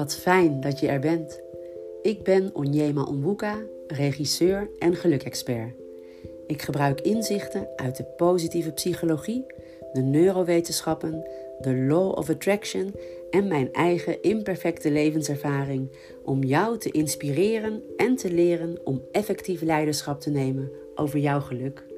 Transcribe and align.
Wat 0.00 0.14
fijn 0.14 0.60
dat 0.60 0.80
je 0.80 0.88
er 0.88 1.00
bent. 1.00 1.40
Ik 2.02 2.22
ben 2.22 2.50
Onyema 2.54 3.02
Onwuka, 3.02 3.58
regisseur 3.86 4.70
en 4.78 4.96
geluksexpert. 4.96 5.74
Ik 6.46 6.62
gebruik 6.62 7.00
inzichten 7.00 7.68
uit 7.76 7.96
de 7.96 8.04
positieve 8.04 8.72
psychologie, 8.72 9.46
de 9.92 10.00
neurowetenschappen, 10.00 11.26
de 11.58 11.76
law 11.76 12.18
of 12.18 12.30
attraction 12.30 12.94
en 13.30 13.48
mijn 13.48 13.72
eigen 13.72 14.22
imperfecte 14.22 14.90
levenservaring 14.90 15.90
om 16.24 16.42
jou 16.44 16.78
te 16.78 16.90
inspireren 16.90 17.82
en 17.96 18.16
te 18.16 18.32
leren 18.32 18.78
om 18.84 19.02
effectief 19.12 19.62
leiderschap 19.62 20.20
te 20.20 20.30
nemen 20.30 20.70
over 20.94 21.18
jouw 21.18 21.40
geluk. 21.40 21.89